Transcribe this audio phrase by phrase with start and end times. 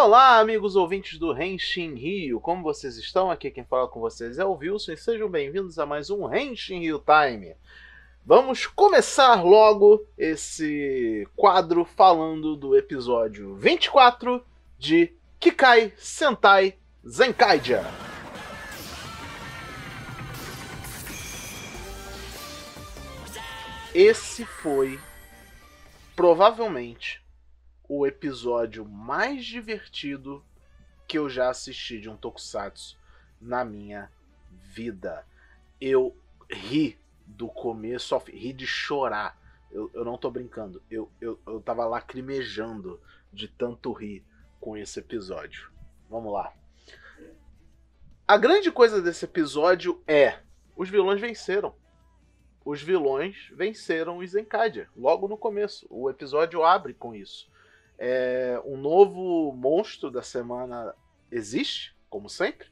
[0.00, 3.32] Olá, amigos ouvintes do Henshin Rio, como vocês estão?
[3.32, 6.78] Aqui quem fala com vocês é o Wilson e sejam bem-vindos a mais um Henshin
[6.78, 7.56] Rio Time.
[8.24, 14.40] Vamos começar logo esse quadro falando do episódio 24
[14.78, 17.84] de Kikai Sentai Zenkaija.
[23.92, 24.96] Esse foi
[26.14, 27.20] provavelmente
[27.88, 30.44] o episódio mais divertido
[31.06, 32.98] que eu já assisti de um tokusatsu
[33.40, 34.12] na minha
[34.50, 35.26] vida.
[35.80, 36.14] Eu
[36.50, 39.38] ri do começo ri de chorar.
[39.70, 40.82] Eu, eu não tô brincando.
[40.90, 43.00] Eu, eu, eu tava lacrimejando
[43.32, 44.24] de tanto rir
[44.60, 45.70] com esse episódio.
[46.10, 46.52] Vamos lá.
[48.26, 50.40] A grande coisa desse episódio é:
[50.76, 51.74] os vilões venceram.
[52.64, 55.86] Os vilões venceram os Zenkadia logo no começo.
[55.88, 57.50] O episódio abre com isso.
[57.98, 60.94] É, um novo monstro da semana
[61.30, 62.68] existe, como sempre,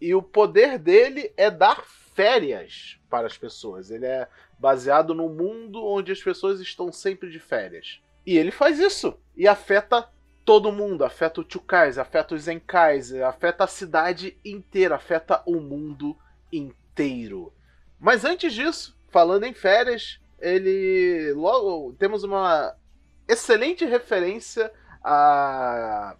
[0.00, 3.90] e o poder dele é dar férias para as pessoas.
[3.90, 4.26] Ele é
[4.58, 8.00] baseado no mundo onde as pessoas estão sempre de férias.
[8.26, 10.08] E ele faz isso e afeta
[10.44, 16.16] todo mundo, afeta o Chukais, afeta os Zenkais, afeta a cidade inteira, afeta o mundo
[16.52, 17.52] inteiro.
[17.98, 22.74] Mas antes disso, falando em férias, ele logo temos uma
[23.32, 26.16] excelente referência a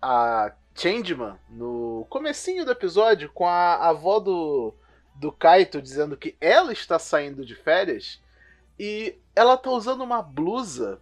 [0.00, 4.74] a Changeman no comecinho do episódio com a avó do
[5.14, 8.20] do Kaito dizendo que ela está saindo de férias
[8.78, 11.00] e ela tá usando uma blusa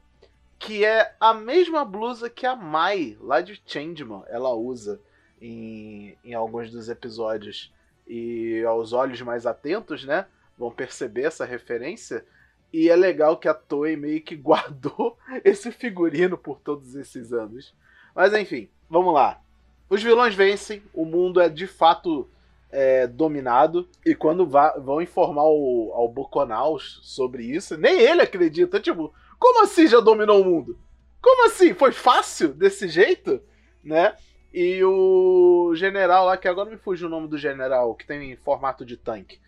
[0.58, 5.00] que é a mesma blusa que a Mai lá de Changeman ela usa
[5.40, 7.72] em, em alguns dos episódios.
[8.06, 10.26] E aos olhos mais atentos, né,
[10.58, 12.26] vão perceber essa referência
[12.72, 17.74] e é legal que a Toei meio que guardou esse figurino por todos esses anos.
[18.14, 19.40] Mas enfim, vamos lá.
[19.88, 22.28] Os vilões vencem, o mundo é de fato
[22.70, 23.88] é, dominado.
[24.06, 28.78] E quando vão informar o, ao Boconaus sobre isso, nem ele acredita.
[28.78, 30.78] Tipo, como assim já dominou o mundo?
[31.20, 31.74] Como assim?
[31.74, 33.40] Foi fácil desse jeito?
[33.82, 34.14] Né?
[34.52, 38.84] E o general lá, que agora me fugiu o nome do general, que tem formato
[38.84, 39.38] de tanque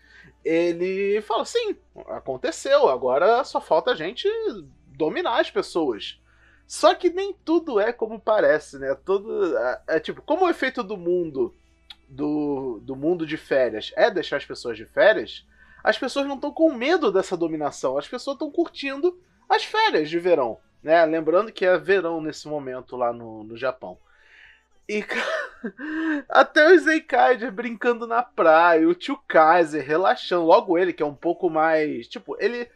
[0.43, 1.75] ele fala: sim,
[2.07, 4.27] aconteceu, agora só falta a gente
[4.87, 6.19] dominar as pessoas.
[6.65, 8.95] Só que nem tudo é como parece, né?
[9.05, 11.53] Tudo é, é tipo, como o efeito do mundo
[12.07, 15.45] do, do mundo de férias é deixar as pessoas de férias,
[15.83, 20.19] as pessoas não estão com medo dessa dominação, as pessoas estão curtindo as férias de
[20.19, 21.03] verão, né?
[21.05, 23.97] Lembrando que é verão nesse momento lá no, no Japão.
[24.87, 25.03] E
[26.29, 31.15] até o Zeikaider brincando na praia, o tio Kaiser relaxando, logo ele que é um
[31.15, 32.69] pouco mais, tipo, ele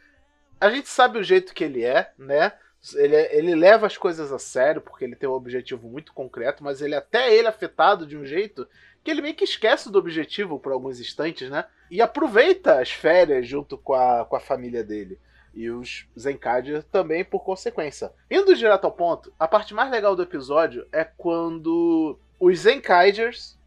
[0.60, 2.52] a gente sabe o jeito que ele é, né?
[2.96, 6.82] Ele, ele leva as coisas a sério porque ele tem um objetivo muito concreto, mas
[6.82, 8.68] ele até ele afetado de um jeito
[9.04, 11.66] que ele meio que esquece do objetivo por alguns instantes, né?
[11.90, 15.20] E aproveita as férias junto com a, com a família dele
[15.58, 18.14] e os Zenkaiger também por consequência.
[18.30, 23.58] Indo direto ao ponto, a parte mais legal do episódio é quando os Zenkaigers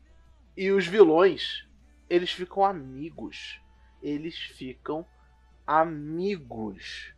[0.56, 1.66] e os vilões,
[2.08, 3.60] eles ficam amigos.
[4.00, 5.04] Eles ficam
[5.66, 7.12] amigos.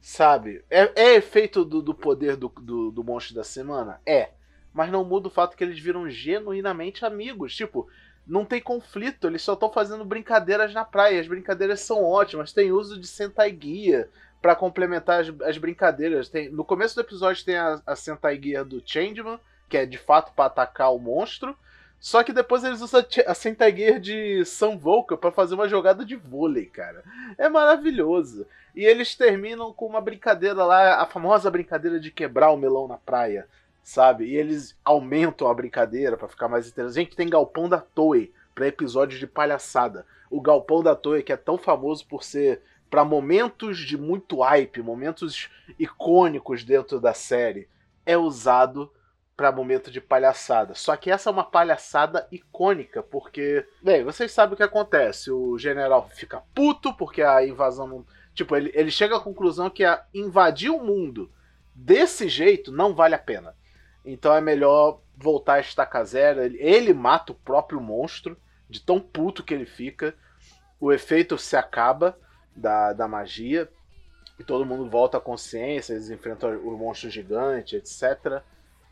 [0.00, 0.64] Sabe?
[0.70, 4.00] É, é efeito do, do poder do, do, do monstro da semana?
[4.06, 4.30] É.
[4.72, 7.54] Mas não muda o fato que eles viram genuinamente amigos.
[7.54, 7.90] Tipo,
[8.26, 11.20] não tem conflito, eles só estão fazendo brincadeiras na praia.
[11.20, 14.08] As brincadeiras são ótimas, tem uso de Sentai Guia
[14.40, 16.28] para complementar as, as, brincadeiras.
[16.28, 19.98] Tem, no começo do episódio tem a, a Sentai Guia do Changeman, que é de
[19.98, 21.56] fato para atacar o monstro.
[22.00, 26.04] Só que depois eles usam a Sentai Gear de Sam Volca para fazer uma jogada
[26.04, 27.02] de vôlei, cara.
[27.38, 28.46] É maravilhoso.
[28.74, 32.98] E eles terminam com uma brincadeira lá, a famosa brincadeira de quebrar o melão na
[32.98, 33.48] praia
[33.84, 34.24] sabe?
[34.24, 36.94] E eles aumentam a brincadeira para ficar mais interessante.
[36.94, 40.06] Gente, tem Galpão da Toei para episódios de palhaçada.
[40.30, 44.80] O Galpão da Toei, que é tão famoso por ser para momentos de muito hype,
[44.80, 47.68] momentos icônicos dentro da série,
[48.06, 48.90] é usado
[49.36, 50.74] para momento de palhaçada.
[50.74, 55.30] Só que essa é uma palhaçada icônica, porque, bem, vocês sabem o que acontece.
[55.30, 58.04] O general fica puto porque a invasão
[58.34, 61.30] Tipo, ele, ele chega à conclusão que a invadir o mundo
[61.74, 63.54] desse jeito não vale a pena.
[64.04, 66.42] Então é melhor voltar a estaca zero.
[66.42, 68.36] Ele, ele mata o próprio monstro,
[68.68, 70.14] de tão puto que ele fica.
[70.80, 72.18] O efeito se acaba
[72.54, 73.70] da, da magia.
[74.38, 75.92] E todo mundo volta à consciência.
[75.92, 78.42] Eles enfrentam o monstro gigante, etc.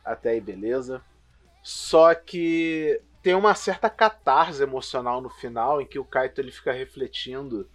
[0.04, 1.02] Até aí, beleza.
[1.62, 6.72] Só que tem uma certa catarse emocional no final em que o Kaito ele fica
[6.72, 7.68] refletindo,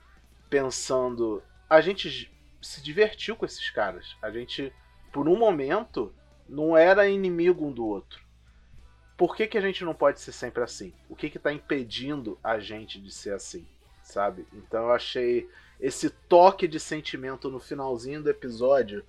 [0.50, 2.32] pensando: a gente
[2.62, 4.16] se divertiu com esses caras.
[4.22, 4.74] A gente,
[5.12, 6.14] por um momento,
[6.48, 8.26] não era inimigo um do outro.
[9.18, 10.94] por que, que a gente não pode ser sempre assim?
[11.10, 13.66] O que que tá impedindo a gente de ser assim,
[14.04, 14.46] sabe?
[14.54, 15.50] Então eu achei
[15.80, 19.04] esse toque de sentimento no finalzinho do episódio,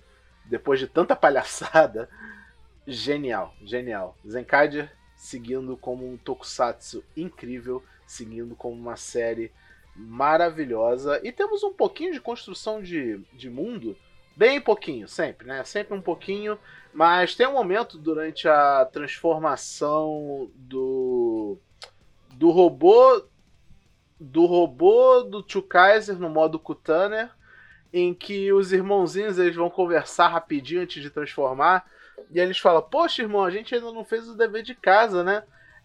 [0.45, 2.09] depois de tanta palhaçada,
[2.87, 4.17] genial, genial.
[4.27, 9.51] Zenkaiger seguindo como um tokusatsu incrível, seguindo como uma série
[9.95, 11.19] maravilhosa.
[11.23, 13.97] E temos um pouquinho de construção de, de mundo,
[14.39, 15.65] bem pouquinho, sempre, né?
[15.65, 16.57] Sempre um pouquinho,
[16.93, 21.57] mas tem um momento durante a transformação do
[22.35, 23.21] do robô
[24.17, 27.29] do robô do Tio Kaiser no modo Kutaner,
[27.91, 31.85] em que os irmãozinhos eles vão conversar rapidinho antes de transformar.
[32.31, 35.43] E eles falam: Poxa, irmão, a gente ainda não fez o dever de casa, né?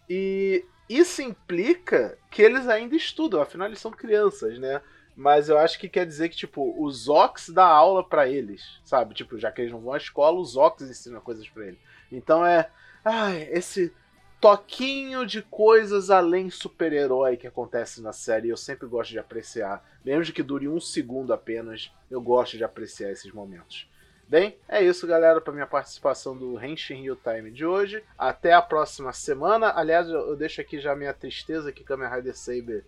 [0.09, 4.81] E isso implica que eles ainda estudam, afinal eles são crianças, né?
[5.15, 9.13] Mas eu acho que quer dizer que, tipo, os Ox dá aula para eles, sabe?
[9.13, 11.79] Tipo, já que eles não vão à escola, os Ox ensinam coisas para eles.
[12.11, 12.69] Então é.
[13.03, 13.93] Ai, esse
[14.41, 18.49] toquinho de coisas além super-herói que acontece na série.
[18.49, 19.83] Eu sempre gosto de apreciar.
[20.03, 23.89] Mesmo que dure um segundo apenas, eu gosto de apreciar esses momentos.
[24.27, 28.03] Bem, é isso, galera, para minha participação do Henshin Rio Time de hoje.
[28.17, 29.71] Até a próxima semana.
[29.75, 32.83] Aliás, eu deixo aqui já minha tristeza que Kamen Rider Saber,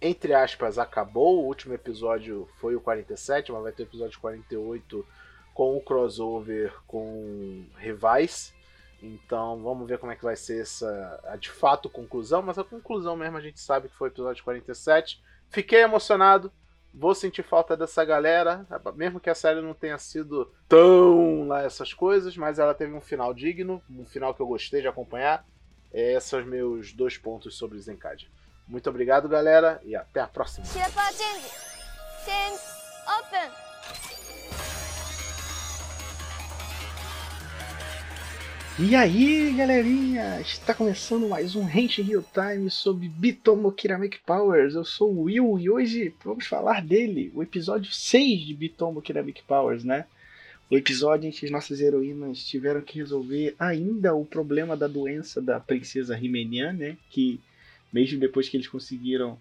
[0.00, 1.42] entre aspas, acabou.
[1.42, 5.06] O último episódio foi o 47, mas vai ter o episódio 48
[5.54, 8.54] com o crossover com Revise.
[9.02, 12.64] Então vamos ver como é que vai ser essa a de fato conclusão, mas a
[12.64, 15.22] conclusão mesmo a gente sabe que foi o episódio 47.
[15.48, 16.50] Fiquei emocionado,
[16.98, 21.92] Vou sentir falta dessa galera, mesmo que a série não tenha sido tão lá essas
[21.92, 25.46] coisas, mas ela teve um final digno, um final que eu gostei de acompanhar.
[25.92, 28.30] Esses são meus dois pontos sobre Zenkad.
[28.68, 30.66] Muito obrigado, galera, e até a próxima.
[38.78, 44.74] E aí, galerinha, está começando mais um Henshin Real Time sobre Bitomo Kirameki Powers.
[44.74, 49.42] Eu sou o Will e hoje vamos falar dele, o episódio 6 de Bitomo Kirameki
[49.44, 50.06] Powers, né?
[50.68, 55.40] O episódio em que as nossas heroínas tiveram que resolver ainda o problema da doença
[55.40, 56.98] da princesa Rimenian, né?
[57.08, 57.40] Que
[57.92, 59.38] mesmo depois que eles conseguiram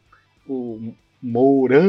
[0.48, 1.86] o morango,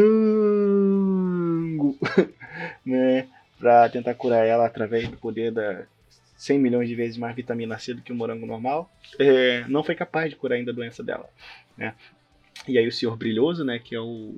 [2.84, 3.28] né?
[3.58, 5.86] Pra tentar curar ela através do poder da
[6.36, 9.94] 100 milhões de vezes mais vitamina C do que o morango normal, é, não foi
[9.94, 11.28] capaz de curar ainda a doença dela.
[11.76, 11.94] Né?
[12.68, 14.34] E aí o senhor Brilhoso, né, que é o,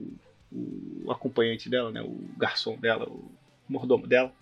[0.53, 3.29] o acompanhante dela, né, o garçom dela, o
[3.69, 4.33] mordomo dela,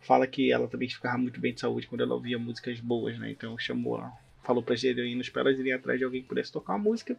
[0.00, 3.30] fala que ela também ficava muito bem de saúde quando ela ouvia músicas boas, né?
[3.30, 4.02] Então chamou,
[4.48, 7.14] falou para as heroínas para elas irem atrás de alguém que pudesse tocar uma música.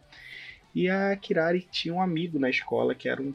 [0.74, 3.32] E a Kirari tinha um amigo na escola que era um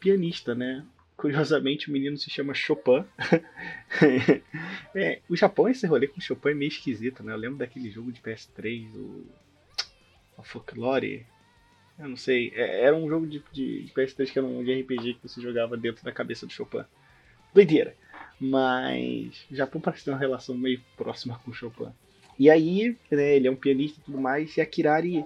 [0.00, 0.84] pianista, né?
[1.16, 3.04] Curiosamente, o menino se chama Chopin.
[4.94, 7.32] é, o Japão, esse rolê com Chopin é meio esquisito, né?
[7.32, 9.24] Eu lembro daquele jogo de PS3, o,
[10.36, 11.24] o Folklore.
[12.00, 12.52] Eu não sei.
[12.52, 15.76] É, era um jogo de, de, PS3 que era um de RPG que você jogava
[15.76, 16.84] dentro da cabeça do Chopin.
[17.54, 17.96] Doideira.
[18.40, 21.92] Mas o Japão parece ter uma relação meio próxima com o Chopin.
[22.38, 25.24] E aí, né, ele é um pianista e tudo mais, e a Kirari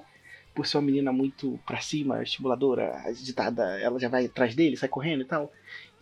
[0.55, 4.89] por ser uma menina muito pra cima, estimuladora, agitada, ela já vai atrás dele, sai
[4.89, 5.53] correndo e tal.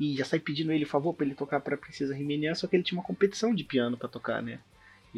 [0.01, 2.83] E já sai pedindo ele favor para ele tocar pra Princesa Rimenian, só que ele
[2.83, 4.59] tinha uma competição de piano para tocar, né?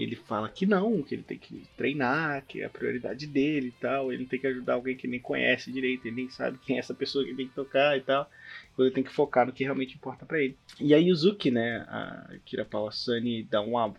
[0.02, 3.81] Ele fala que não, que ele tem que treinar, que é a prioridade dele e
[3.81, 4.13] tal.
[4.13, 6.94] Ele tem que ajudar alguém que nem conhece direito, ele nem sabe quem é essa
[6.94, 8.31] pessoa que tem que tocar e tal.
[8.72, 10.56] Então ele tem que focar no que realmente importa para ele.
[10.81, 13.94] E aí o Zuki, né, a Kira Sunny dá, uma,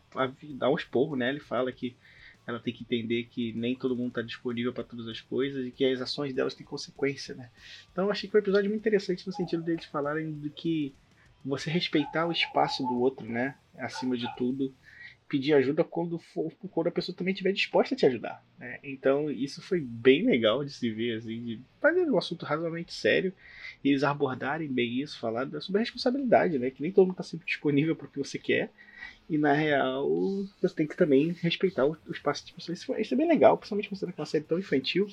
[0.55, 1.29] dá um esporro, né?
[1.29, 1.95] Ele fala que
[2.47, 5.71] ela tem que entender que nem todo mundo está disponível para todas as coisas e
[5.71, 7.49] que as ações delas têm consequência, né?
[7.91, 10.93] Então eu achei que foi um episódio muito interessante no sentido deles falarem de que
[11.43, 13.55] você respeitar o espaço do outro, né?
[13.77, 14.73] Acima de tudo,
[15.31, 18.43] pedir ajuda quando, for, quando a pessoa também estiver disposta a te ajudar.
[18.59, 18.79] Né?
[18.83, 23.33] Então isso foi bem legal de se ver, assim, de fazer um assunto razoavelmente sério
[23.81, 26.69] e eles abordarem bem isso, falar sobre a responsabilidade, né?
[26.69, 28.69] Que nem todo mundo está sempre disponível para o que você quer
[29.29, 30.09] e na real,
[30.61, 32.79] você tem que também respeitar o, o espaço de pessoas.
[32.79, 35.07] Isso, isso é bem legal, principalmente considerando que uma série tão infantil.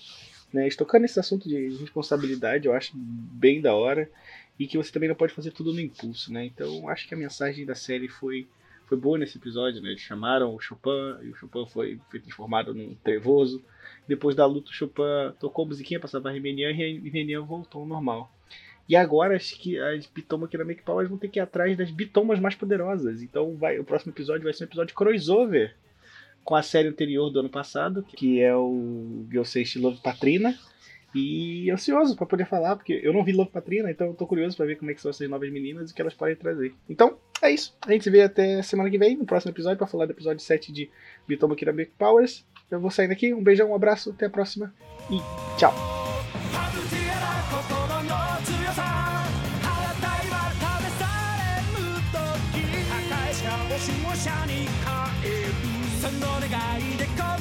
[0.52, 0.66] Né?
[0.66, 4.10] Estocando nesse assunto de responsabilidade, eu acho bem da hora.
[4.58, 6.44] E que você também não pode fazer tudo no impulso, né?
[6.44, 8.48] Então acho que a mensagem da série foi,
[8.88, 9.90] foi boa nesse episódio, né?
[9.90, 13.62] Eles chamaram o Chopin, e o Chopin foi, foi transformado num trevoso.
[14.06, 15.02] Depois da luta, o Chopin
[15.38, 18.32] tocou a musiquinha pra salvar a Rimenian e a Rimenian voltou ao normal.
[18.88, 22.40] E agora as, que, as bitomas Make Powers vão ter que ir atrás das bitomas
[22.40, 23.22] mais poderosas.
[23.22, 25.76] Então vai, o próximo episódio vai ser um episódio crossover
[26.42, 30.58] com a série anterior do ano passado, que é o Gelseish Love Patrina.
[31.14, 34.56] E ansioso para poder falar, porque eu não vi Love Patrina, então eu tô curioso
[34.56, 36.74] para ver como é que são essas novas meninas e o que elas podem trazer.
[36.88, 37.74] Então, é isso.
[37.86, 40.40] A gente se vê até semana que vem, no próximo episódio, para falar do episódio
[40.40, 40.90] 7 de
[41.26, 42.44] Bitomo Kirabek Powers.
[42.70, 44.74] Eu vou saindo aqui, um beijão, um abraço, até a próxima
[45.10, 45.18] e
[45.58, 45.72] tchau!
[56.00, 57.37] 「その願いでこ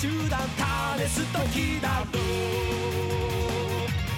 [0.00, 0.38] 手段
[0.96, 2.22] 試す時だろう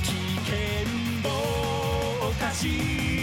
[0.03, 0.13] 危
[0.45, 0.85] 険
[1.23, 3.20] もおかしい。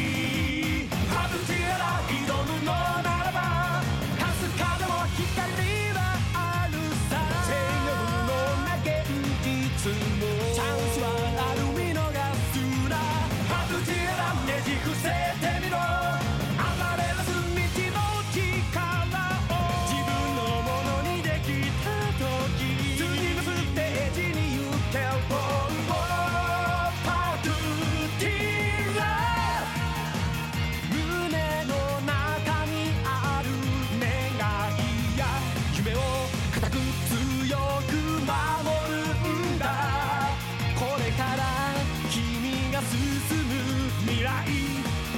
[42.82, 44.48] 進む未来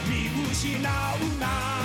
[0.08, 1.79] 見失うな